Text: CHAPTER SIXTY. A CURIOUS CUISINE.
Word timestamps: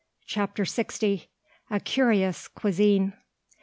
CHAPTER 0.25 0.65
SIXTY. 0.65 1.29
A 1.69 1.79
CURIOUS 1.79 2.47
CUISINE. 2.47 3.13